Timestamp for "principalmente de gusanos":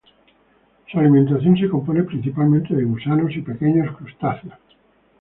2.01-3.35